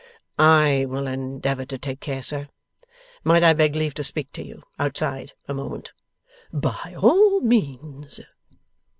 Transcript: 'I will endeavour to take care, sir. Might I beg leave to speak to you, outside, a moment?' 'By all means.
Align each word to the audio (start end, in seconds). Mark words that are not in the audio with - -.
'I 0.39 0.87
will 0.89 1.05
endeavour 1.05 1.63
to 1.65 1.77
take 1.77 1.99
care, 1.99 2.23
sir. 2.23 2.49
Might 3.23 3.43
I 3.43 3.53
beg 3.53 3.75
leave 3.75 3.93
to 3.93 4.03
speak 4.03 4.31
to 4.31 4.43
you, 4.43 4.63
outside, 4.79 5.33
a 5.47 5.53
moment?' 5.53 5.93
'By 6.51 6.95
all 6.97 7.39
means. 7.41 8.19